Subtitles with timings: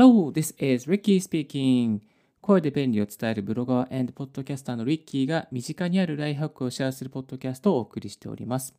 [0.00, 2.00] Hello, this is Ricky speaking.
[2.40, 8.74] 声で便利を伝えるブロガーポッドキャスターのリッキーが身近にあるライフハックをシェアするポッドキャストをお送りしております。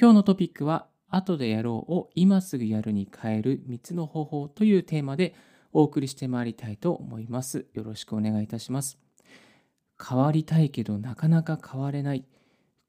[0.00, 5.34] 今日のトピックは、後でやろうを今すぐやるに変える3つの方法というテーマで
[5.74, 7.66] お送りしてまいりたいと思います。
[7.74, 8.96] よろしくお願いいたします。
[10.02, 12.24] 変わりたいけどなかなか変われない。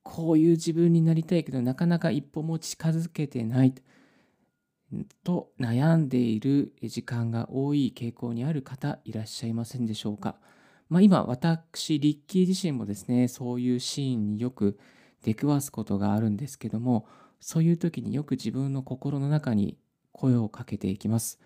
[0.04, 3.74] こういう自分になりたいけどなかなか一歩も近づけてない。
[5.24, 10.36] と悩んでいる時間が多い傾向にある方いらっしゃいませんでしょうか？
[10.90, 14.80] まあ、今私リッキー自身もですねそういうシーンによく
[15.24, 17.06] 出くわすことがあるんですけども
[17.40, 19.78] そういう時によく自分の心の中に
[20.12, 21.40] 声をかけていきます。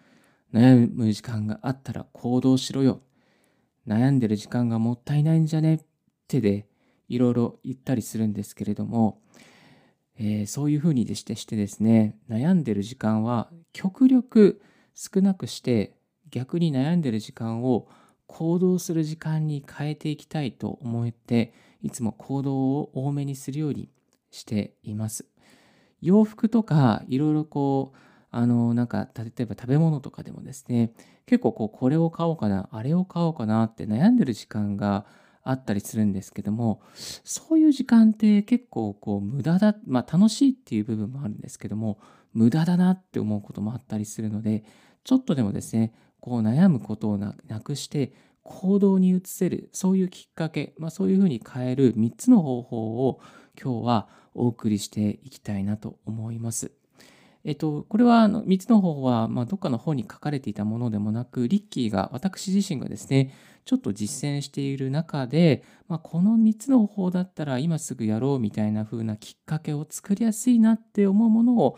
[0.54, 3.02] 悩む時間があったら行動しろよ。
[3.86, 5.76] 悩んでる時間がもったいないんじゃね？
[5.76, 5.80] っ
[6.28, 6.68] てで
[7.10, 9.20] いろいろ言ったりするんですけれども
[10.20, 14.62] えー、そういうふうにしてしてですね悩んでる時間は極力
[14.94, 15.96] 少なくして
[16.30, 17.88] 逆に悩んでる時間を
[18.28, 23.90] 行動する時間に変えていきたいと思っていつも行動を多めにするように
[24.32, 25.28] しています。
[26.02, 27.98] 洋服とかいろいろこう
[28.32, 30.92] あのなんか例えば食べ物とかでもですね
[31.26, 35.06] 結構こうこれを買おうかなあれを買おうかなって悩んでる時間が
[35.44, 42.00] あったりするんですけどもそういう時間って結構こう無駄だまあ楽しいっていう部分もあるんですけども
[42.34, 44.64] 無駄だなって思うこともあったりするので
[45.04, 48.14] ちょっとでもですねこう悩むことをなくして
[48.44, 53.20] 行動に移せるそういうきっかけ、まあ、そういうふうに変える3つの方法を
[53.62, 56.72] 今日はお送りしていきたいなと思います。
[57.46, 63.34] えっと、これはあの3つの方法は、ま、どっかの本に書かれていたものでもなく、リッキーが、私自身がですね、
[63.66, 71.78] ちょっと実践している中で、まあ、この3つの方法だったら今すぐやろうみたいな風なきっかけを作りやすいなって思うものを、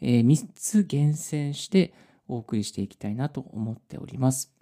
[0.00, 1.94] えー、3つ厳選して
[2.26, 4.52] お送りしていきたいなと思っております。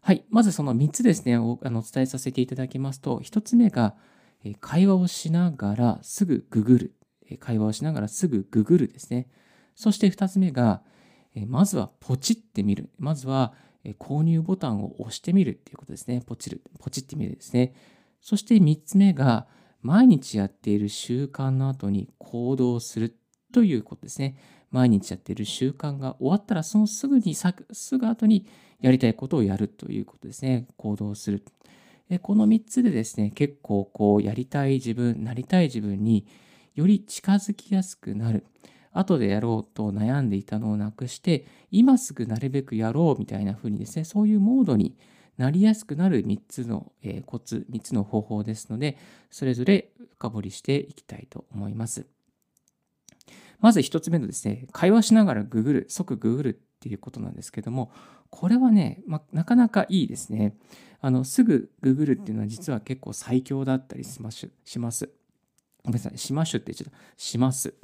[0.00, 0.24] はい。
[0.28, 3.94] まずその3つですね、おあのお伝えさせていただきますと、1つ目が、
[4.60, 6.94] 会話をしながらすぐググる。
[7.38, 9.28] 会話をしながらすぐググるですね。
[9.74, 10.82] そして2つ目が、
[11.46, 12.90] まずはポチってみる。
[12.98, 13.52] まずは
[13.98, 16.22] 購入ボタンを押してみるっていうことですね。
[16.24, 16.62] ポチる。
[16.78, 17.74] ポチってみるですね。
[18.20, 19.46] そして3つ目が、
[19.82, 23.14] 毎日やっている習慣の後に行動する
[23.52, 24.38] ということですね。
[24.70, 27.52] 毎日やっている習慣が終わったら、そのすぐに、す
[27.98, 28.46] ぐ後に
[28.80, 30.66] やりたいことをやるということですね。
[30.78, 31.44] 行動する。
[32.22, 36.26] この3つでですね、結構こう、やりたい自分、なりたい自分に
[36.74, 38.46] より近づきやすくなる。
[38.94, 44.96] 後でやろうと悩んでいたのをなくして、今すぐなるべくやろうみたいな風にですね、そういうモードに
[45.36, 48.96] なりやすくなる3つの、えコツ、3つの方法ですので、
[49.30, 52.06] それぞれ深掘りしていきたいと思います。
[53.60, 57.90] まず1つ目のですね、会話しながらググる、即ググるっていうことなんですけども、
[58.30, 60.56] これはね、まなかなかいいですね。
[61.00, 64.50] あの、すぐググるっていうのは実は結構最強だったりします。
[64.64, 65.10] します。
[65.82, 66.98] ごめんなさい、しましゅって言っちゃった。
[67.16, 67.74] します。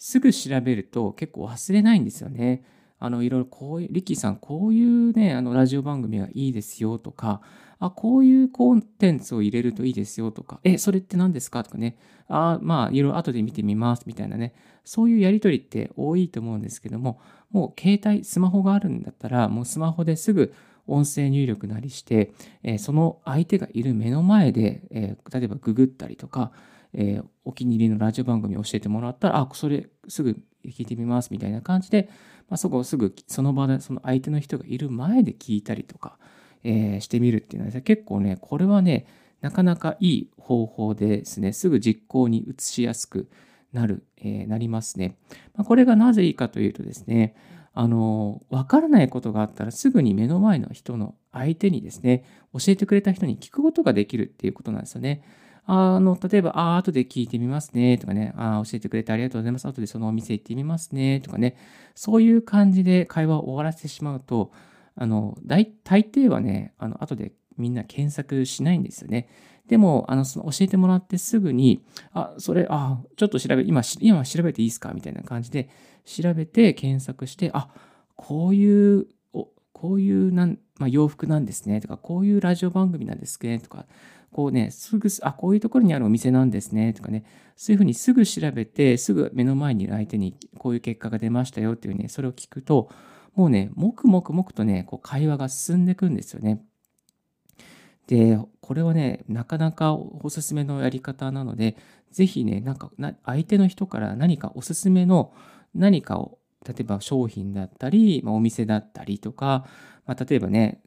[0.00, 2.64] すぐ調べると結構忘れないんですよね。
[2.98, 7.42] あの、いろいろこういう、リッキーさん、こういうね、あの、ラジオ番組がいいですよとか、
[7.78, 20.54] あ、こういうコンテンツを入れるといいですよとか、え、それって何ですかとかね、あ、まあ、いろいろ後で見てみますみたいなね、そういうやりとりって多いと思うんですけども、もう携帯、スマホがあるんだったら、もうスマホですぐ
[20.86, 22.32] 音声入力なりして、
[22.62, 26.52] え、その相手がいる目の前で、え、例えばググったりとか、
[26.94, 30.36] えー、お気に入りのラジオ番組を教えてもらったら、あ、それすぐ
[30.66, 32.08] 聞いてみますみたいな感じで、
[32.48, 36.18] まあ、そこをすぐその場でその相手の人がいる前で聞いたりとか、
[36.64, 39.06] えー、してみるっていうのは、結構ね、これはね、
[39.40, 43.30] なかなかいい方法でですね、すぐ実行に移しやすく
[43.72, 45.16] なる、えー、なりますね。
[45.54, 47.34] まあ、これがなぜいいかというとですね、
[47.72, 55.22] あの、わからないことがあったらすぐに目の前の人の相手にですね、教えてくれた人に聞くことができるっていうことなんですよね。
[55.72, 59.68] あの、例えば、あ、後で聞いてみますね、とかね、あ、教えてくれてありがとうございます。
[59.68, 61.56] 後でそのお店行ってみますね、とかね、
[61.94, 64.50] そういう感じで会話を終わらせてしまうと、
[64.96, 69.28] あの、大抵はね、あの、後でみんな検索しないんですよね。
[69.68, 74.92] でも、あの、その教えてもらってすぐに、あ、それ、あ、ちょっと調べ、今、今調べていいですか？
[74.92, 75.68] みたいな感じで、
[76.04, 77.68] 調べて検索して、あ、
[78.16, 79.06] こういう、
[79.72, 83.86] こういうなん、まあ、洋服なんですねとか、こういうラジオ番組なんですねとか、
[84.32, 87.24] こうね、すぐ、あ、こういうところにあるお店なんですね、とかね、
[87.56, 92.88] そういうふうにすぐ調べて、すぐ目の前にいる相手にこういう結果が出ましたよっていうね、それを聞くと、
[93.34, 96.62] もうね、もくもくもくとね、こう会話が進んでいくんですよね。
[98.06, 101.76] で、これはね、なかなかおすすめのやり方なので、
[102.10, 102.90] ぜひね、なんか、
[103.24, 105.32] 相手の人から何かおすすめの
[105.74, 109.66] 何かを例えば商品だったり、まあ、お店だったりとか、
[110.10, 110.80] まあ、例えばね、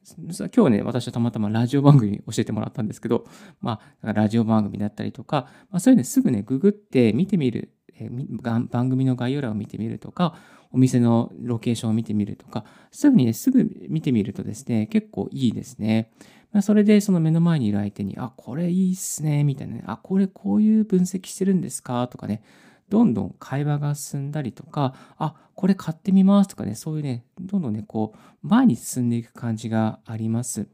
[0.54, 3.24] 今日ね、私はたまたまラジオ番組教えてもらったんですけど、
[3.62, 10.36] まあ、ラジオ番組だったりとか、まあ、そういうのすぐね、ググって見てみる、えー、番組の概要欄を見てみるとか、
[10.72, 16.10] お店のロケーションを見てみるとか、すぐにね、すぐ見てみるとですね、結構いいですね。
[16.52, 22.42] まそれでその目の前にいる相手に、あ、これいいっすね、みたいなね、あ、これこういう分析してるんですかとかね、
[22.88, 30.68] どんどん会話が進んだりとか、あ、これ買ってみますとかね、そういうね、どんどんね、こう、前に進んでいく感じがあります。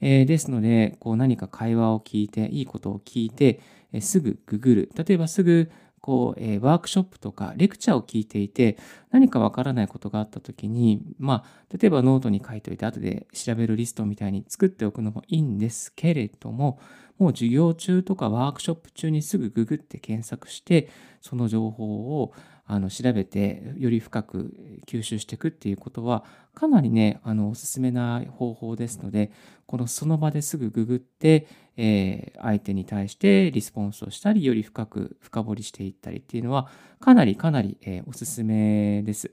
[0.00, 3.60] えー、ですので、こう何か会話を聞いて、いいことを聞いて、
[3.92, 4.90] えー、すぐググる。
[4.96, 5.70] 例えばすぐ
[6.00, 8.78] こう、えー、ワークショップとかレクチャーを聞いていて、
[9.10, 16.78] 何かわからないことがあったときに、まあ、例えばノートに書いておいて、後で調べるリストみたいに作っておくのもいいんですけれども、
[17.20, 20.88] もう授業中とかワークショップ中にすぐググって検索して、
[21.20, 22.32] その情報を
[22.72, 24.54] あの調べてより深く
[24.86, 26.24] 吸収していくっていうことは
[26.54, 29.32] かなりねあのおすすめな方法ですので
[29.66, 36.68] このその場ですぐググって、えー、相手に対してリスポンスをしたりより深く深掘りしていったりっていうのは
[37.00, 39.32] かなりかなり、えー、おすすめです。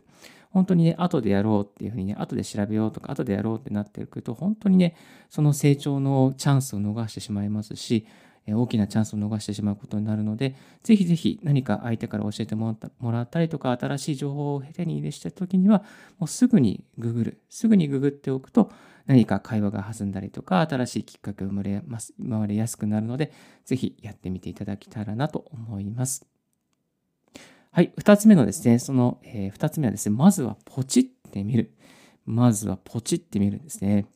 [0.58, 4.96] 本当にね、後でやろうっていうふうにね、後で調べようとか、後でやろうってなってくると、本当にね、
[5.30, 8.08] その成長のチャンスを逃してしまいますし、
[8.48, 15.84] 大きなチャンスを逃してしまうことになるので、ぜひぜひ何か相手から教えてもらったりとか、新しい情報を手に入れした時には、
[16.18, 17.42] もうすぐにググる。
[17.50, 18.72] すぐにググっておくと、
[19.06, 23.32] 何か会話が弾んだりとか、新しいきっかけを生まれます生まれやすくなるので、
[23.64, 26.37] ぜひやってみていただけたらなと思います。
[27.78, 31.76] はい、二つ目のですね、その、えー、つ目はですね、まずはポチってみる。
[32.26, 34.08] まずはポチってみるんですね。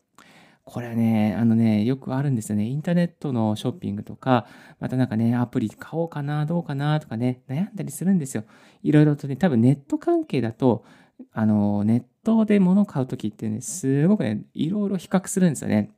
[0.64, 2.66] これはね、あのね、よくあるんですよね。
[2.66, 4.48] インターネットのショッピングとか、
[4.80, 8.46] またなんかね、アプリ買おうかな、どうかなとかね、悩んだりするんですよ。
[8.82, 10.84] いろいろとね、多分ネット関係だと、
[11.32, 15.92] あの、ネットで物を買うときってね、すごくね、いろいろ比較するんですよね。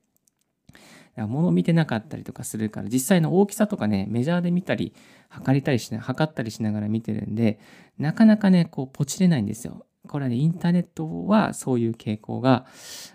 [1.18, 4.94] 物を見てなかったりとかするから、実際の大きさとかね、メジャーで見たり、
[5.30, 7.60] 測りたりしな、測ったりしながら見てるんで、
[7.98, 9.86] なかなかね、こう、ポチれないんですよ。
[10.08, 12.66] これはね、インターネットはそういう傾向が、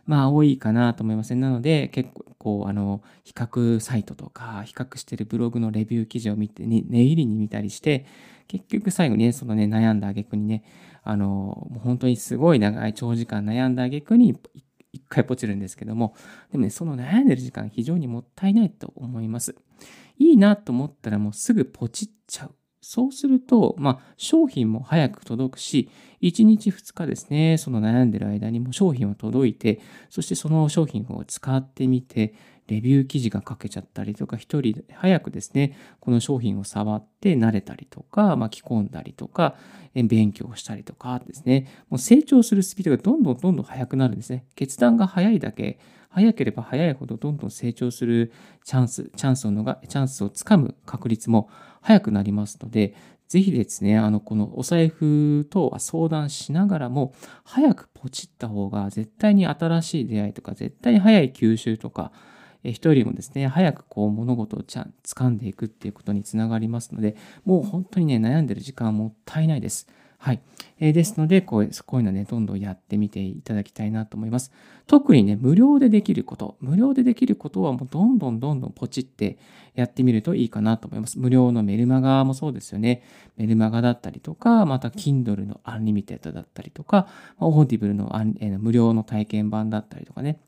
[0.07, 1.41] まあ多いかなと思います、ね。
[1.41, 8.07] なので、結構、こう、あの、比較サイトとか、比較してるブログのレビュー記事を見て、ね、念入りに見たりして、
[8.47, 10.65] 結局最後にね、そのね、悩んだ挙句にね、
[11.03, 11.27] あの、
[11.71, 16.15] もう本当にすごい長い長時間悩んだ挙句に、一一回ポチるんですけども、
[16.51, 19.55] でもね、その悩んでる時間非常にもったいないと思います。
[20.19, 22.55] いいなと思ったらもうすぐポチっちゃう。
[22.81, 25.91] そうすると、まあ、商品も早く届くし、
[26.23, 32.35] 1日2日ですね、その悩んでる間にも商品は届いて、そしてその商品を使ってみて、
[32.69, 39.57] レビュー記事が書けちゃったりとか、一人早くですね、この商品を触って慣れたりとか、巻き込んだりとか、
[39.95, 44.45] 勉強したりとかですね、もう成長するスピードがどんどんどんどん速くなるんですね。
[44.55, 45.79] 決断が早いだけ、
[46.11, 48.33] 早ければ早いほどどんどん成長する
[48.65, 51.49] チャンス、チャンスをのが、チャンスをつかむ確率も
[51.81, 52.95] 早くなりますので、
[53.29, 57.13] ぜひですね、あの、このお財布とは相談しながらも、
[57.45, 62.11] 早くポチった方が絶対に新しい出会いとか、絶対に早い吸収とか、
[62.65, 69.87] 人よりもですね、早くこう物事をちゃん掴んでいくっていうことにつながりますので、もう本当にね、悩んでる時間もったいないです。
[70.21, 70.41] はい。
[70.81, 74.51] えー、ですのでこう、こういうのね、どんどんやってみていただきたいなと思います。
[74.89, 79.39] 特にね、無料でできること、無料でできることはもうどんどんどんどんポチって
[79.77, 81.21] やってみるといいかなと思います。
[81.21, 83.05] 無料のメルマガもそうですよね。
[83.37, 87.07] メルマガだったりとか、また Kindle の Unlimited だったりとか、
[87.39, 88.13] Audible の
[88.59, 90.41] 無料の体験版だったりとかね。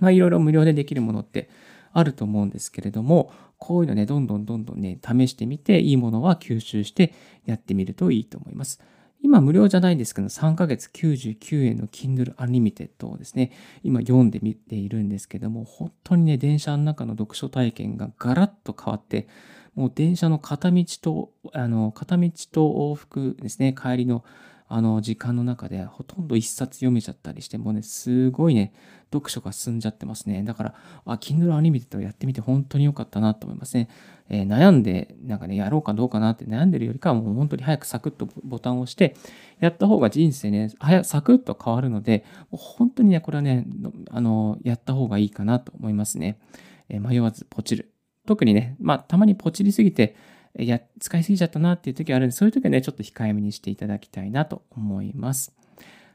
[0.00, 1.48] まあ、いろいろ無料でできるものって
[1.92, 7.14] あると思うんですけれども、こういうのね、どんどんどんどんね、試してみて、いいものは吸収して
[7.46, 8.80] やってみるといいと思います。
[9.22, 13.50] 今無料じゃないんですけど、3ヶ月99円の Kindle Unlimited をですね、
[13.82, 19.26] 今読んでみているんですけども、本当にね、電車の中の読書体験がガラッと変わって、
[19.74, 24.22] もう電車の片道と、あの、片道と往復ですね、帰りの
[24.68, 28.72] あの時間の中でほとんど一冊読めちゃったりしてもうね、すごいね、
[29.12, 30.42] 読書が進んじゃってますね。
[30.42, 33.88] だから、あ、Kindle Unlimited やってみて本当に良かったなと思いますね。
[34.28, 39.14] えー、悩んで、なんかね、やろうかどうかなって悩んでるよりかはもう本当に早くサクッとボタンを押して、
[39.60, 43.64] やった方が人生ね、早サクッと変わるので、もう本当にね、これはね、
[44.10, 46.40] あの、やった方がいいかなと思いますね。
[46.88, 47.92] えー、迷わずポチる。
[48.26, 50.16] 特にね、まあ、たまにポチりすぎて、
[50.58, 55.52] や、使いすぎちゃったなっていう時あるんで、そういう時はね、ちょっと控えめにしていただきたいなと思います。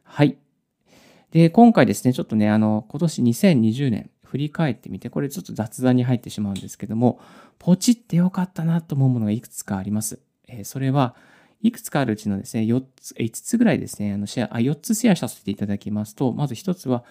[0.03, 0.38] はい。
[1.31, 7.19] で、今回ですね、ちょっとね、あの、今年2020年振り返ってみて、これちょっと雑談に入ってしまうんですけども、
[7.60, 10.19] ポチってよかったなと思うものがいくつかあります。
[10.48, 11.15] えー、それは、
[11.62, 17.03] いくつかあるうちのですね、4つ、5つぐらいですね、あのシェア、あ、4つシェアさせていただきますと、まず1つは、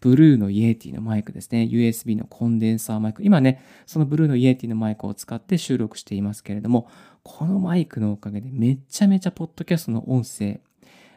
[0.00, 1.62] ブルーのイエティのマイクですね。
[1.62, 3.22] USB のコンデンサーマイク。
[3.24, 6.88] 今ね、そのブルーのイエティのマイクを使って収録していますけれども、
[7.22, 10.60] このマイクのおかげでめちゃめちゃポッドキャストの音声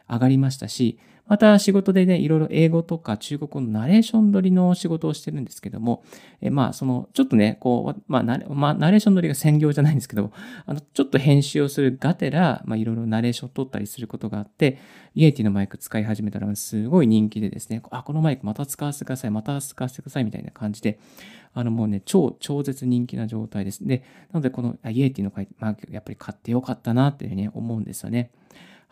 [0.08, 6.02] 上がりましたし、また仕事でね、いろいろ英語とか中国語のナレーション取りの仕事をしてるんですけども、
[6.40, 10.32] えまあ、その、ちょっとね、こう、まあナレ、まあ、ナレーション取りが専業じゃないんですけど、
[10.66, 14.78] あの、ちょっと編集をするがてら、まあ、いろいろナレーションを取ったりすることがあって、
[15.14, 20.98] イエティのマイク使い始めたら、すごい人気でですね、あ、このマイクまた使わせてください、また使わせてください、みたいな感じで、
[21.54, 23.86] あの、もうね、超、超絶人気な状態です。
[23.86, 24.02] で、
[24.32, 28.30] なので、このイエティのマイク、やっぱり買ってよかったな、っていうふうに思うんですよね。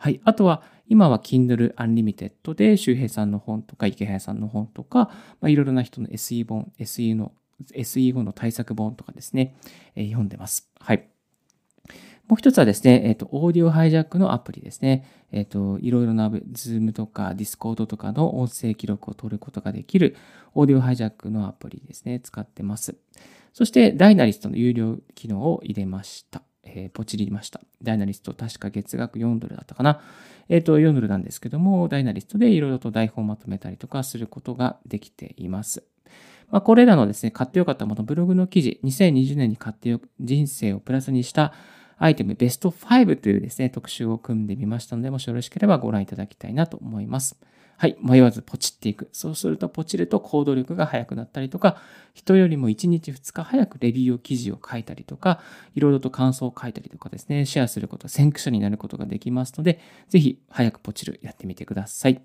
[0.01, 0.19] はい。
[0.23, 7.33] あとは、今は Kindle Unlimited で周平さんの本とか池早さんの本とか、まあ、いろいろな人の SE 本、SE の、
[7.75, 9.55] SE 後の対策本とかですね、
[9.95, 10.71] えー、読んでます。
[10.79, 11.07] はい。
[12.27, 15.05] もう一つはですね、えっ、ー、と、オーディオハイジャックのアプリですね。
[15.31, 20.15] えっ、ー、と、いろいろな Zoom とか Discord とかの音声記録を取ることができる
[20.55, 22.19] オーディオハイジャックのアプリですね。
[22.21, 22.95] 使ってます。
[23.53, 26.41] そして、ダイナリストの有料機能を入れました。
[26.63, 27.61] えー、ポチりました。
[27.81, 30.01] ダイナリスト、確か月額4ドルだったかな。
[30.49, 35.83] えっ、ー、と、4ドルなんですけども、ダイナリストでいろいろと台本をまとめたりとかすることができています。
[36.51, 41.53] まあ、これらのですね、買ってよかったもの、ブログの記事、2020年に買ってよ人生をプラスにした
[41.97, 47.39] アイテムベスト5というですね、特集を組んでみましたので、もしよろしければご覧いただきたいなと思います。
[47.81, 49.09] はい、迷わずポチっていく。
[49.11, 51.81] そうするとポチると行動力が速くなったりとか、
[52.13, 55.41] 人よりも1日2日早くレビューを記事を書いたりとか、
[55.73, 62.21] いろいろと感想を書いたりとかですね、シェアすること、先駆者になることができますので、ぜひ早くポチるやってみてください。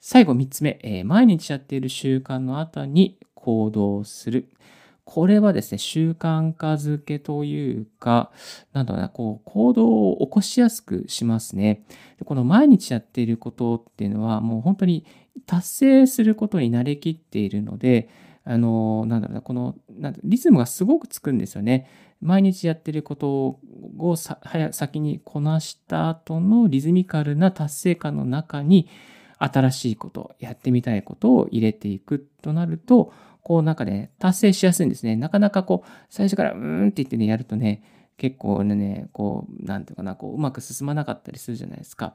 [0.00, 4.48] 最後3つ目、えー、毎日やっている習慣の後に行動する。
[5.04, 8.30] これはですね、習慣化づけというか、
[8.72, 11.84] なんだろうな、こう、行動を起こしやすくしますね。
[12.18, 15.04] でこの毎日やっていることっていうのは、もう本当に
[15.46, 18.08] 達成することに慣れきっているので、
[18.44, 21.88] あの、なんだろうな、この、なんリズムがすごくつくんですよね。
[22.20, 23.60] 毎日やってること
[23.98, 24.38] をさ
[24.72, 28.88] 先にこなした後のリズミカルな達成感の中に、
[29.40, 35.16] 新しいこと、やってみたいことを入れていくとなると、こうなんかね、達成しやすいんですね。
[35.16, 37.82] なかなかこう、最初からうーんって言ってね、やるとね、
[38.18, 42.14] 結構ね、こう、なんていうかな、こう、うまく進まなかったりするじゃないですか。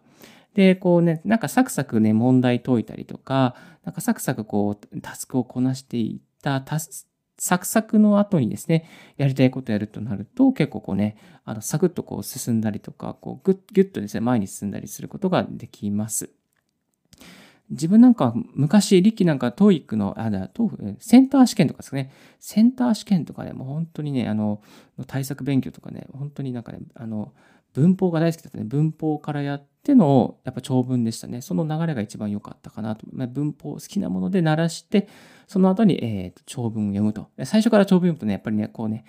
[0.54, 6.64] で、こうね、なんかサクサクね、問題解いたりとか、なんかサクサクこう、タスクをこなしていった
[7.38, 16.30] サクサクの後にですね、やりたいことやるとなると、結構こうね、あの、サクッとこう進んだりとか、こう、ぐっ、ぎゅっとですね、前に進んだりすることができます。
[17.70, 20.50] 自分なんか昔、力なんか TOEIC の、あ、だ、
[21.00, 22.12] センター試験とかですかね。
[22.40, 24.62] センター試験とかね、もう本当にね、あの、
[25.08, 27.34] 対策勉強とかね、本当になんかね、あの、
[27.74, 28.64] 文法が大好きだったね。
[28.64, 31.42] 文法からやっての、やっぱ長文でしたね。
[31.42, 33.06] その流れが一番良かったかなと。
[33.12, 35.08] まあ、文法好きなもので鳴らして、
[35.48, 37.28] その後に、えー、長文を読むと。
[37.44, 39.04] 最初から長文読むとね、やっぱりね、こうね、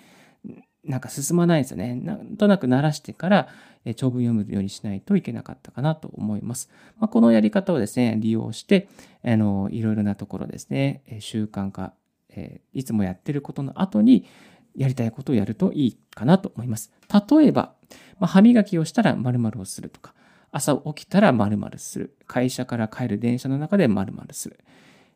[0.87, 1.95] なんか進まないですよね。
[1.95, 3.47] なんとなく慣らしてから、
[3.85, 6.69] え長文読むようにしないといけなかったかなと思います。
[6.97, 8.87] まあ、このやり方をですね、利用して、
[9.23, 11.93] あのいろいろなところですね、習慣化、
[12.29, 14.25] えいつもやってることの後に、
[14.77, 16.91] やりたいことをやるといいかなと思います。
[17.29, 17.73] 例えば、
[18.19, 20.13] まあ、歯磨きをしたら〇〇をするとか、
[20.51, 22.15] 朝起きたら〇〇する。
[22.27, 24.59] 会社から帰る電車の中で〇〇する。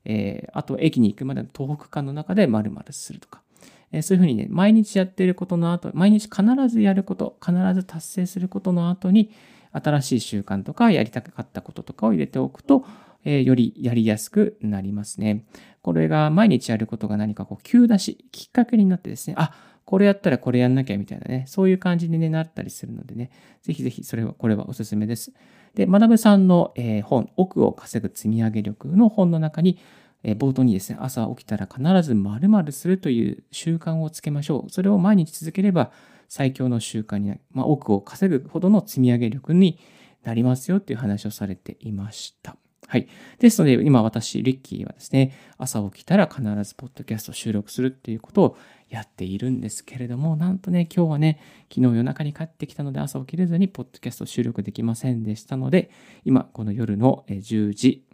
[0.04, 3.42] えー、あと、駅に行くまでの東北間の中で〇〇するとか。
[3.92, 9.32] えそういうふうにね、毎日やってることの後、毎日必ずやること、必ず達成することの後に、
[9.74, 12.86] 新しい習慣とかやりたかったこととかを入れておくと、
[13.24, 15.46] えー、よりやりやすくなりますね。
[15.82, 19.54] これが毎日やることが何かこう急出し、きっかけになってですね、あ、
[19.86, 23.32] これやったらこれやんなきゃみたいなね、そういう感じに、ね、なったりするのでね、
[23.62, 25.34] ぜひぜひそれは、これはおすすめです。
[25.76, 29.80] で、学さんの、えー、本、奥を稼ぐ積み上げ力の本の中に、
[30.24, 34.70] 冒頭にですね、朝起きたら必ず〇〇するという習慣をつけましょう。
[34.70, 35.92] それを毎日続ければ
[36.30, 39.80] 最強の習慣になり、まあ、奥を稼ぐほどの積み上げ力に
[40.24, 42.56] なりますよっていう話をされていました。
[42.88, 43.08] はい。
[43.40, 48.58] ですので、今私、リッキーはですね、朝起きたら必ずポッドキャスト収録するっていうことを
[48.90, 51.40] やっているんですけれども、なんとね、今日はね、
[51.74, 55.90] 昨日夜中に帰ってきたので朝起きれずにポッドキャスト収録できませんでしたので、
[56.26, 58.06] 今、この夜の10時、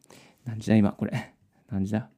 [0.46, 1.37] 何時だ今、これ。
[1.69, 2.09] 何時だ、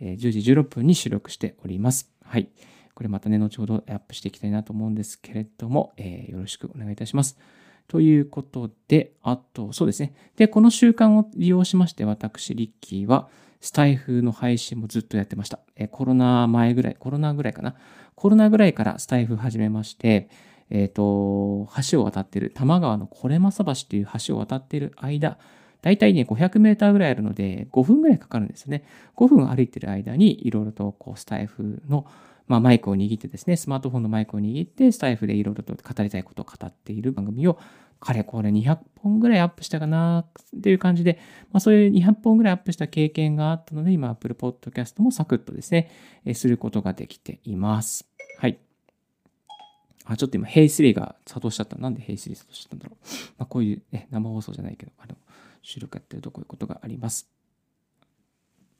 [0.00, 2.10] えー、10時16分に収録しております。
[2.24, 2.48] はい。
[2.94, 7.38] これまたね、後ほどアップしていきたいなと思うんですけれども、えー、よろしくお願いいたします。
[7.88, 10.14] ということで、あと、そうですね。
[10.36, 13.28] で、この習慣を利用しまして、私、リッキーは、
[13.60, 15.60] スタイフの配信もずっとやってました。
[15.76, 17.74] えコロナ前ぐらい、コロナぐらいかな。
[18.14, 20.28] コロナぐらいからスタイフ始めまして、
[20.70, 25.38] えっ、ー、と、橋を渡っている、多摩川のこれまさ橋という橋を渡っている間、
[25.86, 28.82] だいたいね、500メーターぐらいあるので、5分ぐらいかかるんですよね。
[29.14, 32.04] 5分歩いてる間に、いろいろとこうスタイフの、
[32.48, 37.56] まあ、マイクを握ってですね、スマートフォンのマイクを握って、スタイフでいろいろと語りたいことを語っている番組を、
[38.00, 40.26] かれこれ200本ぐらいアップしたかな
[40.58, 41.20] っていう感じで、
[41.52, 45.88] まあ、そういう200本ぐらいアップした経験があったので、今、Apple Podcast もサクッとですね、
[46.34, 48.08] することができています。
[48.40, 48.58] はい。
[50.04, 51.76] あ、ちょっと今、ヘイスリーが作動しちゃった。
[51.78, 53.06] なんでヘイスリー作動しちゃったんだろう。
[53.38, 55.16] まあ、こういう、ね、生放送じゃないけど、あの、
[55.66, 57.28] 収録やってるとこういうことがあります。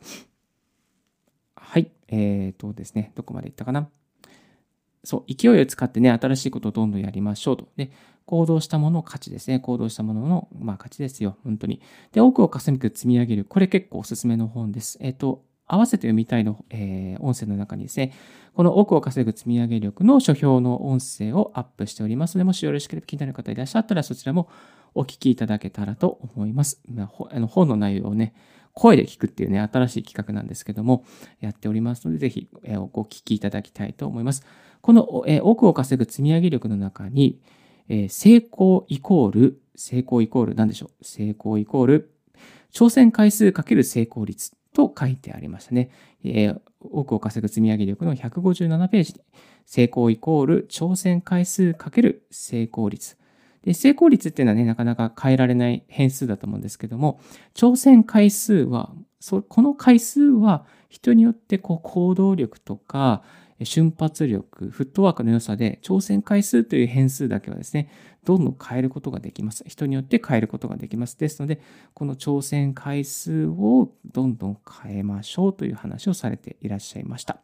[1.57, 1.90] はい。
[2.07, 3.90] えーとですね、どこまでいったかな。
[5.02, 7.69] そう、勢いを使ってね、新しいことをどんどんやりましょうと。
[7.76, 7.90] で、
[8.25, 9.59] 行動したものを価値ですね。
[9.59, 11.37] 行動したものの、まあ、価値ですよ。
[11.43, 11.81] 本当に。
[12.12, 13.45] で、多くを稼ぐ積み上げる。
[13.45, 14.97] これ結構おすすめの本です。
[15.00, 18.12] えっ、ー、と、合わせて読みたいの、えー、音声の中にですね、
[18.55, 24.49] この奥を稼ぐ積み上げ力の書評の音声をアップしておりますので、もしよろしければ気になる方いらっしゃったらそちらも
[24.97, 26.81] お聞きいただけたらと思います。
[26.93, 28.35] まあの本の内容をね、
[28.73, 31.05] 声で聞くっていうね、新しい企画なんですけども、
[31.41, 32.49] やっておりますので、ぜひ
[32.93, 34.45] ご聞きいただきたいと思います。
[34.81, 37.41] この奥を稼ぐ積み上げ力の中に、
[37.88, 41.05] え成功イコール、成功イコール、何でしょう？
[41.05, 42.11] 成功イコール、
[42.73, 45.91] 挑戦回数かける成功率と書いてありましたね。
[46.25, 49.21] えー、多くを稼ぐ積み上げ力の157ページに、
[49.65, 53.17] 成功イコール挑戦回数かける成功率。
[53.67, 57.21] で成功率っていうのはね、なかなか変えられない変数だと思うんですけども、
[57.53, 63.25] 挑戦回数は、そこの回数は人によってこう行動力とか、
[63.65, 67.91] 瞬発力、フットワークの良さで、挑戦回数という変数だけはですね、
[68.25, 69.65] どんどん変えることができます。
[69.67, 71.19] 人によって変えることができます。
[71.19, 71.61] ですので、
[71.93, 77.41] この挑戦回数をどんどん変えましょうという話をされていらっしゃいました。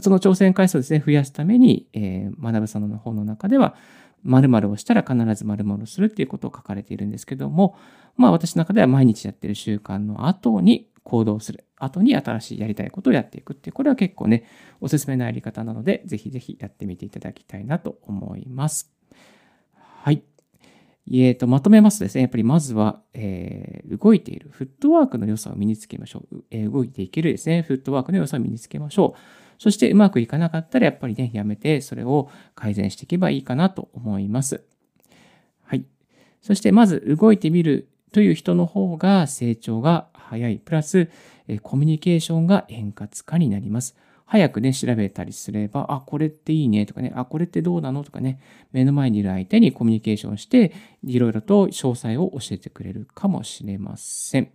[0.00, 3.76] その挑戦回数をですね、増やすために、えー、学さんの本の中では、
[4.24, 7.76] 〇〇をしたら必ず〇〇をするっていうことを書かれているんですけども、
[8.16, 11.64] まあ私の中では毎日やってる習慣の後に行動する。
[11.76, 14.44] 後に新しいやりたいことをやっていくっていう、これは結構ね、
[14.80, 18.92] おすすめのやり方なので、ぜひぜひやってみていただきたいなと思います。
[19.74, 20.22] はい。
[21.08, 29.41] えー、とまとめますとですね、やっぱりまずは、えー、動いているフットワークの良さを身につけましょう、えー、動いていけるですね、フットワークの良さを身につけましょう。
[29.62, 34.64] そしてうまくいかなかったらやっぱりね、やめてそれを改善していけばいいかなと思います。
[35.62, 35.84] はい。
[36.40, 40.56] そしてまず動いてみるという人の方が成長が早い。
[40.56, 41.08] プラス、
[41.62, 43.94] コミュニケーションが円滑化になります。
[44.26, 48.40] 早くね、調べたりすれば、あ、これっていいねとかね、あ、これってどうなのとかね、
[48.72, 50.72] 目の前にいる相手にコミュニケーションして、
[51.04, 54.50] いろいろと詳細を教えてくれるかもしれません。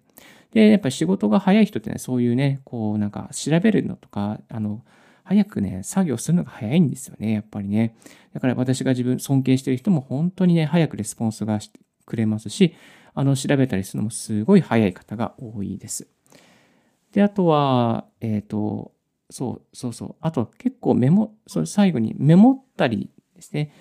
[0.52, 4.84] で、やっぱり仕事が早い人ってね、そういうね、こうなんか調べるのとか、あの、
[5.24, 7.96] 早くね、作業するのが早いんですよね、やっぱりね。
[8.34, 12.74] だから私が自分尊敬してる人も本当にね、早くレスポンスがしてくれますし、
[13.14, 16.08] あの、調べたりするのもすごい早い方が多いです。
[17.12, 18.94] で、あとは、えっ、ー、と、
[19.30, 20.16] そうそうそう。
[20.22, 23.72] あと結構メモ、それ最後にメモったりですね。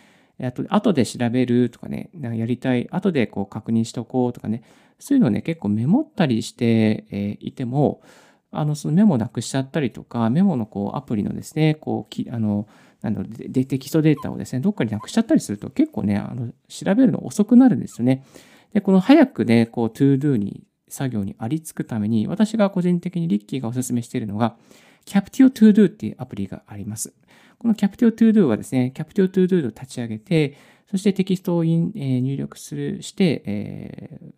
[0.42, 4.62] あと、後で調べるとかね、なんかやりたい、後でこう確認しておこうとかね、
[4.99, 8.03] そういうのをね、結構メモったりしていても、
[8.51, 12.66] あの、そのメモなくしちゃったりとか、メモのこうアプリのですね、こう、きあの、
[13.03, 18.25] あのでテキストデータをですね、どっかになくしちゃったりすると結構ね、あの調べるの遅くなるんですよね。
[18.72, 24.57] で、この早くね、こう、 To Do に、作業にありつくために、私が個人的にリッキーがお勧めしているのが、
[25.05, 27.12] Captio To Do っていうアプリがあります。
[27.59, 30.57] この Captio To Do はですね、Captio To Do を立ち上げて、
[30.90, 34.33] そしてテキストを入力するして、えー、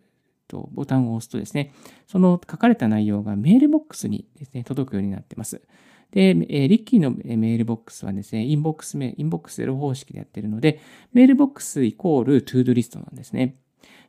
[0.47, 1.73] とボタンを押すとですね、
[2.07, 5.61] その書かれた内容がメールボックスにですね、届くようになっています。
[6.11, 10.79] で、リッキーのメールボックスはですね、 inbox 名、 inbox 0方式でやっているので、
[11.13, 13.55] メールボックスイコール To Do リストなんですね。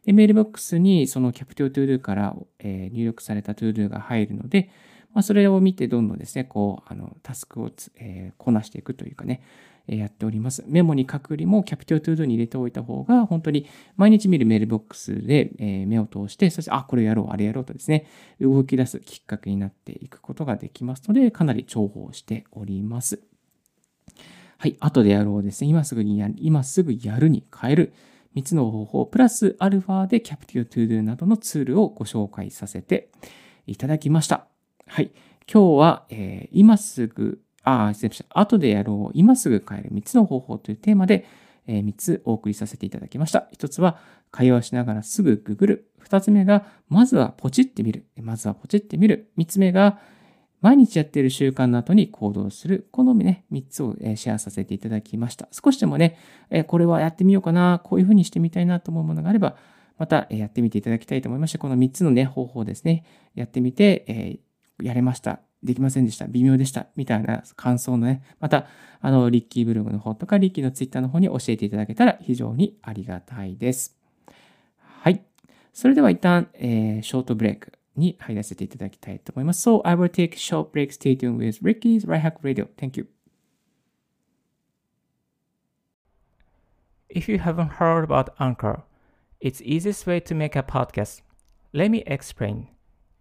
[0.06, 4.70] で、メールボックスにその Captio To Do から、え入力された To Do が入るので、
[5.12, 9.42] まあ、それを見てどんどんですね、こう、あの、タスクをえー、こなしていくというかね、
[9.88, 10.64] えやっております。
[10.66, 18.06] メモに書くよりも Captio To Do に入れておいた方が、本当に毎日見るメールボックスで、え目を通して、そして、あ、これやろう、あれやろうとですね、
[18.40, 23.20] 動き出すきっかけになっていくことができますので、かなり重宝しております。
[24.58, 25.70] はい、後でやろうですね。
[25.70, 27.92] 今すぐにやる、今すぐやるに変える。
[28.36, 33.10] 3つの方法、プラスアルファで Captio To Do などのツールをご紹介させて
[33.66, 34.49] いただきました。
[34.92, 35.12] はい。
[35.46, 38.40] 今日は、えー、今すぐ、あ、失礼しました。
[38.40, 41.26] 後でやろう、今すぐ変える3つの方法というテーマで、
[41.68, 43.46] えー、3つお送りさせていただきました。
[43.56, 43.98] 1つは、
[44.32, 45.90] 会話しながらすぐググる。
[46.04, 48.08] 2つ目が、まずはポチってみる。
[48.20, 49.30] まずはポチってみる。
[49.38, 50.00] 3つ目が、
[50.60, 52.88] 毎日やっている習慣の後に行動する。
[52.90, 55.48] このね、3つをシェアさせていただきました。
[55.52, 56.18] 少しでもね、
[56.66, 59.54] これはやってみようかな、こういうふうにしてみたいなと思うものがあれば、
[59.98, 63.04] またやってみていただきたいと思いまして、この3つのね、方法ですね、
[63.36, 64.40] やってみて、
[64.82, 65.40] やれました。
[65.62, 66.26] できませんでした。
[66.26, 66.86] 微妙でした。
[66.96, 68.66] みたいな感想のね、また、
[69.00, 73.96] あの、リッキーブログの方とか、リッキーのツイッターの方に教えていただけたら非常にありがたいです。
[74.78, 75.22] はい。
[75.72, 79.68] それでは一旦、えー、ショートブレイクに入らせていただきたいと思います。
[79.68, 80.92] So, I will take short break.
[80.92, 82.68] Stay tuned with Ricky's Right Hack Radio.
[82.78, 83.06] Thank you.
[87.10, 88.84] If you haven't heard about Anchor,
[89.40, 91.22] it's easiest way to make a podcast.
[91.72, 92.68] Let me explain.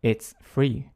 [0.02, 0.91] It's free.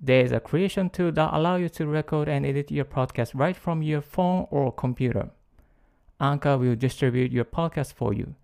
[0.00, 3.56] There is a creation tool that allows you to record and edit your podcast right
[3.56, 5.30] from your phone or computer.
[6.20, 8.34] Anchor will distribute your podcast for you,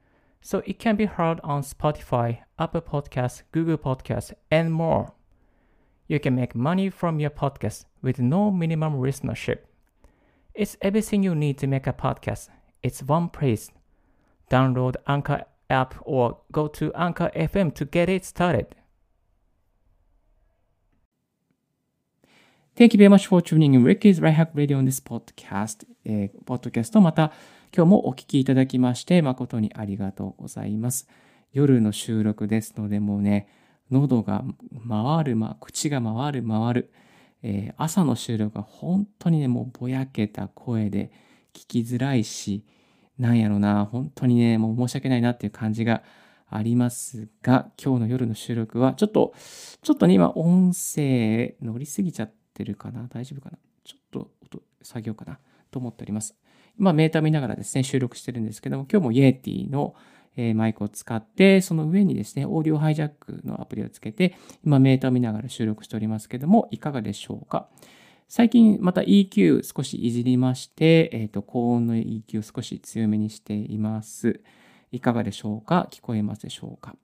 [0.40, 5.12] so it can be heard on Spotify, Apple Podcasts, Google Podcasts, and more.
[6.06, 9.58] You can make money from your podcast with no minimum listenership.
[10.54, 12.48] It's everything you need to make a podcast.
[12.82, 13.70] It's one place.
[14.50, 18.74] Download Anchor app or go to Anchor FM to get it started.
[22.74, 25.87] Thank you very much for tuning in Ricky's Right Hack Radio on this podcast.
[26.06, 27.30] えー、ポッドキャストまた
[27.76, 31.06] 今日もお聞きいただきまして誠にありがとうございます。
[31.52, 33.46] 夜の収録ですのでもうね、
[33.90, 34.42] 喉が
[34.88, 36.92] 回る、ま、口が回る回る、
[37.42, 41.12] えー、朝の収録は本当にね、もうぼやけた声で
[41.52, 42.64] 聞きづらいし、
[43.18, 46.02] なんやろな、本当にね、もう申し訳ないなっていう感じが
[46.48, 49.35] ありますが、今日の夜の収録はちょっと、
[49.82, 53.08] ちょっとね、今音声乗りすぎちゃって、ってるかな？
[53.08, 53.58] 大丈夫かな？
[53.84, 55.38] ちょっと音作業かな？
[55.70, 56.36] と思っております。
[56.78, 59.94] 今メーター見ながらですね、収録してるんですけども、今日も Yeti の
[60.54, 67.68] マイクを使って、その上にですね、オーディオハイジャックのアプリをつけて、今メーター見ながら収録しておりますけども、いかがでしょうか？
[68.28, 74.40] 最近また EQ 少しいじりまして、えっ、ー、と、高音の EQ を少し強めにしています。
[74.90, 75.88] いかがでしょうか？
[75.90, 76.96] 聞こえますでしょうか？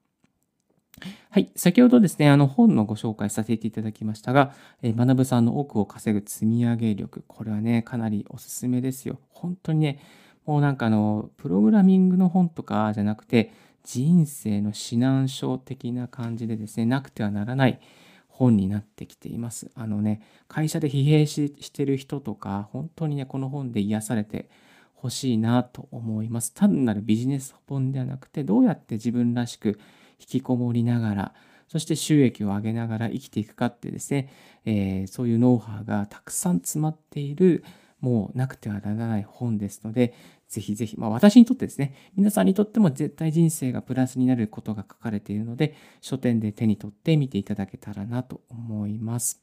[1.31, 1.51] はい。
[1.57, 7.25] 先ほどですね、あの本のご紹介させていただきましたが、えー、学さんの奥を稼ぐ積み上げ力。
[7.27, 9.19] これはね、かなりおすすめですよ。
[9.31, 10.01] 本当にね、
[10.47, 13.53] もうなんかあの、プログラミングの本とかじゃなくて、
[13.85, 17.81] 人生の指南書的な感じでですね、なくてはならない
[18.29, 19.71] 本になってきています。
[19.75, 24.49] あのね、会社で疲弊してる人とか、本当にね、この本で癒されて
[24.95, 26.53] ほしいなと思います。
[26.55, 29.79] 単なるビジネス本ではなくて、どうやって自分らしく
[30.19, 31.35] 引きこもりながら、
[31.69, 34.33] そして収益を上げながら生きていくかってですね、
[34.65, 37.65] えー、そういうノウハウがたくさん詰まっている、
[38.01, 40.15] もうなくてはならない本ですので、
[40.49, 49.43] ぜひぜひ、まあ私にとってですね、皆さんにとっても絶対人生がプラスになることが書かれているので、書店で手に取って見ていただけたらなと思います。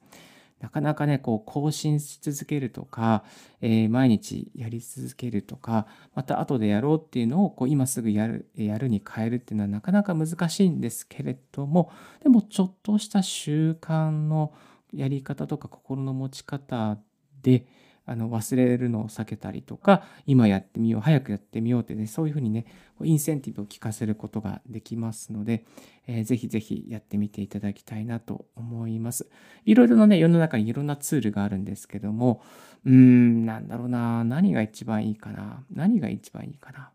[0.66, 3.24] なかなかね、こう更新し続けるとか、
[3.62, 11.92] えー、毎日やり続けるとか、また後でやろうっていうのをこう今すぐやる、やるに変えるっていうのはなかなか難しいんですけれども、
[12.24, 14.54] でもちょっとした習慣の
[14.92, 16.98] やり方とか心の持ち方
[17.44, 17.68] で、
[18.08, 22.66] あの忘れるのを避けたりとか今やってみよう早くやってみようってねそういうふうにね
[23.04, 25.66] インセンティブを聞かせることができますので、
[26.08, 29.28] えー、ぜひぜひやってみていただきたいなと思います。
[29.66, 32.42] いろいろなね世の中にいろんなツールがあるんですけども
[32.86, 36.92] うーんなんだろうな何が一番いいかな何が一番いいかな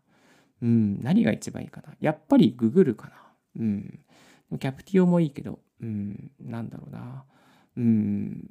[0.61, 3.13] うん何が一番いいかなやっぱりググるかな
[3.59, 3.99] うん
[4.59, 7.25] キャプティオもいいけどうんなんだろうな
[7.77, 8.43] うん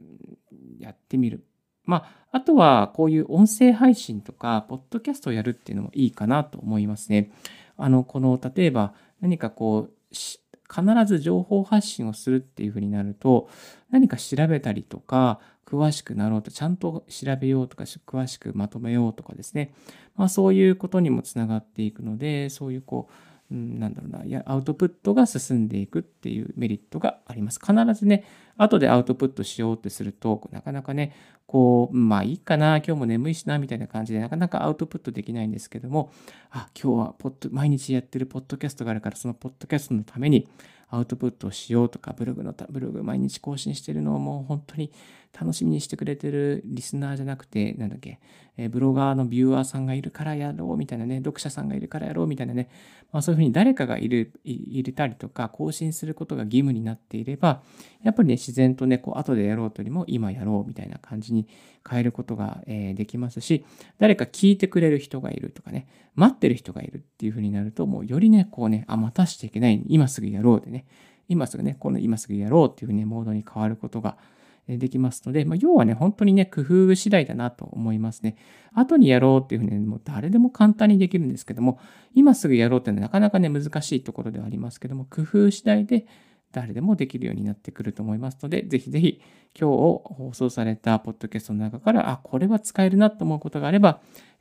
[0.78, 1.44] やってみる。
[1.84, 7.32] まあ、あとはこういう音声配信とか、ポッドキャストをやるっていうのもいいかなと思いますね。
[7.76, 13.48] あの、この、例えば何かこう、必ず情報発信をするっていうふうになると、
[13.90, 19.72] 何か調べたりとか、詳しくなろうと、ちゃんと調べようとか、詳しくまとめようとかですね。
[20.16, 23.12] まあそういうことにもつながっていくので、そういうこう、
[23.50, 27.58] うん、なんだろうな、いや、アウトプットが進んでいくっていうメリットがあります。
[27.58, 28.24] 必ずね、
[28.56, 31.12] 後でアウトプットしようってすると、なかなかね、
[31.46, 36.12] こう、まあいいかな、今日も眠いしな、みたいな感じで、なかなかアウトプットできないんですけども、
[36.50, 40.48] あ、今日はポッド、毎日やってるポッドキャストがあるから、そのポッドキャストのために
[40.88, 44.92] アウトプットをしようとか、ブログの、ブログ毎日更新してるのをもう本当に
[45.38, 48.20] 楽しみにしてくれてるリスナーじゃなくて、なんだっけ、
[48.56, 52.68] えブロガーのビューアーさんがいるからやろうみたいなね、読者さんがいるからやろうみたいなね、
[53.12, 57.62] まあ、そういうふうに誰かがいる、入れたりとか、更新することが義務になっていれば、
[58.02, 61.46] やっぱりね、自然とね、こう、後でやろうというよりも今やろうみたいな感じに
[61.88, 63.64] 変えることが、えできますし、
[63.98, 70.86] 誰か聞いてくれる人がいるとかね、待ってる人がいるっていうふうになると、もうよりね、こうね、あ、待たしちゃいけない、今すぐやろうでね、
[71.28, 74.18] 今すぐね、この今すぐやろうっていうね、モードに変わることが、
[74.68, 78.36] できますので、まあ、要はね、本当にね、工夫次第だなと思いますね。
[78.72, 81.80] 後にやろうっていうふうに、もう誰でも簡単にできるんですけども、
[82.14, 86.06] 今すぐやろうっていうのはなかなかね、難しいところではありますけども、工夫次第で
[86.52, 89.20] 誰でもできるようになってくると思いますので、ぜひぜひ
[89.58, 94.00] 今日放送されたポッドキャストの中から、あ、これは使えるなと思うことがあれば、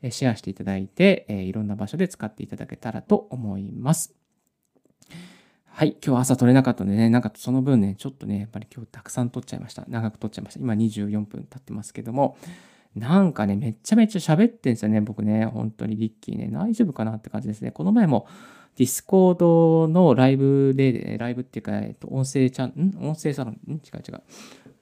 [0.09, 4.15] シェアしていただいて、いろんな場所で使っていただけたらと思います。
[5.79, 9.85] はい、今日朝撮れなかったんでね、なんかその分ね、ちょっとね、やっぱり今日たくさん撮っちゃいました。
[9.87, 10.59] 長く撮っちゃいました。
[10.59, 12.37] 今24分経ってますけども、
[12.97, 15.45] なんかね、めちゃめちゃ喋ってんですよね、僕ね。
[15.45, 16.49] 本当にリッキーね。
[16.51, 17.71] 大丈夫かなって感じですね。
[17.71, 18.27] この前も、
[18.75, 23.07] Discord のライブで、ライブっていうか、えっと、音声チャン、ん？
[23.07, 23.75] 音声サロン、ん？
[23.75, 24.21] 違う違う。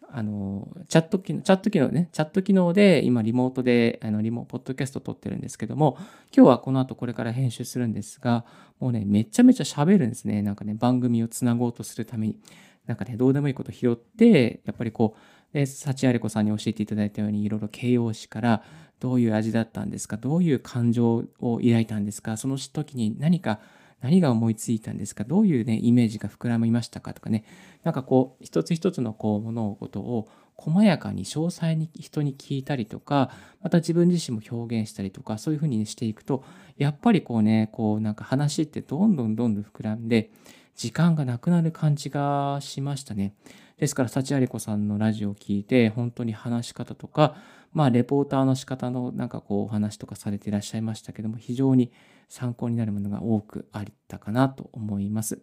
[0.10, 5.98] あの、チャット機能、チャット機能ね、チャット機能で今リモートで、あの、リモ、ポッドキャスト撮ってるんですけども、
[6.36, 8.46] 今日はこの後これから編集するんですが、
[8.80, 10.42] もうね、めちゃめちゃ喋るんですね。
[10.42, 12.38] なんかね、番組をつなごうとするために。
[12.86, 15.16] なんかね、どうでもいいこと拾って、やっぱりこ
[15.52, 18.64] う、で、幸あれ子さんに教えていただいたように、いろいろ形容詞から、
[19.00, 23.60] どういう味だったんですかどういう感情を抱いたんですかその時に何か
[24.02, 25.24] 何が思いついたんですか？
[25.24, 27.44] どういうね、イメージが膨らみましたかとかね、
[27.84, 33.32] なんかこう、一つ一つのこう、物事を細やかに詳細に人に聞いたりとか、
[33.62, 36.44] また自分自身も表現したりとか、そういうふうにしていくと、
[36.78, 40.32] やっぱりこうね、こうなんか話ってどんどんどんどん膨らんで、
[40.76, 43.34] 時間がなくなる感じがしましたね。
[43.78, 47.36] ですから、幸有子さんのラジオを聞いて、本当に話し方とか、
[47.74, 51.92] まあ、レポーターの仕方のなんかこう、お話とかされていらっしゃいましたけども、非常に
[52.28, 55.40] 参考になるものが多くあったかなと思います。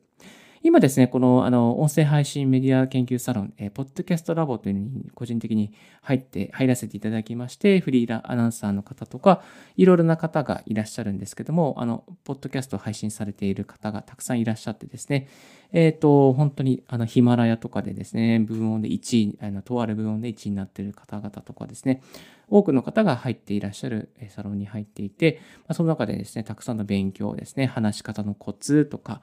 [0.67, 9.43] 今ですね、この、あの、音声配信メディア研究サロン、えー、ポッドキャストラボというのに個人的に入って、入らせていただきまして、フリーラアナウンサーの方とか、
[9.77, 15.29] いろいろな方がいらっしゃるんですけども、あの、ポッドキャストを配信されている方がたくさんいらっしゃってですね、
[15.73, 22.01] えっ、ー、と、本当に、あの、ヒマラヤとかでですね、部門で1位、あの、とある部門で1位になっている方々とかですね、
[22.49, 29.21] 多くの方が入っていらっしゃるサロンに入っていて、ま、その中でですね、たくさんの勉強ですね、話し方のコツとか、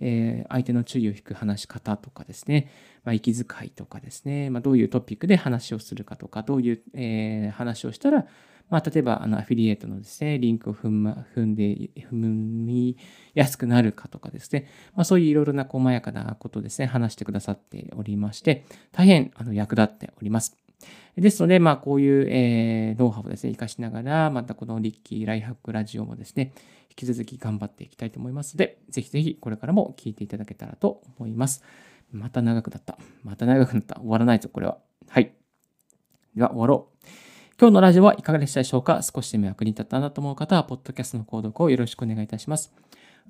[0.00, 2.70] えー、相手の注意を引く話し方とかですね、
[3.04, 8.26] まあ、息遣いとかですね、まあ、どういうトピックで話をするかとか、どういう、えー、話をしたら、
[8.70, 12.96] まあ、例えば、あの、アフィリエイトのですね、リンクを踏,、ま、踏んで、踏み
[13.34, 20.56] やすくなるかとかですね、まあ、そういういろいろな細やかなことですね、話してくださっておりまして、大変、あの、役立っております。
[21.16, 26.52] ですので、まあ、こういう、えー、ノウハウをですね、活かしながら、またこのリッキーライハックラジオもですね、
[26.96, 31.62] 引き続き頑張っていきたいと思いますので、ぜひぜひこれからも聞いていただけたらと思います。
[32.12, 32.98] また長くなった。
[33.24, 33.96] また長くなった。
[33.96, 34.78] 終わらないぞ、これは。
[35.08, 35.34] はい。
[36.36, 37.06] では、終わろう。
[37.60, 39.00] 今日のラジオはいかがでしたでしょうか？
[39.02, 42.72] 少しでも役に立ったなと思う方は、ポッドキャストの購読をよろしくお願いいたします。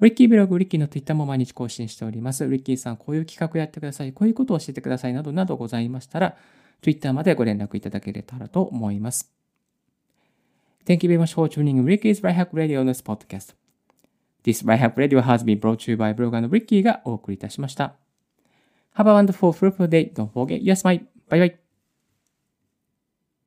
[0.01, 2.45] ウリッキーブログ、ウリッキーの Twitter も毎日更新しております。
[2.45, 4.13] ウリッキーさん、こういう企画やってください。
[4.13, 5.15] こういうことを教えてください。
[5.15, 6.37] などなどございましたら、
[6.83, 9.34] Twitter までご連絡いただけれたらと思います。
[10.87, 13.55] Thank you very much for tuning Ricky's Right Hack Radio on this podcast.
[14.43, 17.95] This Right Hack Radio has been brought to you by ブロガーの Ricky がお送りいたしました。
[18.97, 20.13] Have a wonderful, fruitful day.
[20.13, 21.01] Don't forget your smile.
[21.29, 21.64] Bye bye.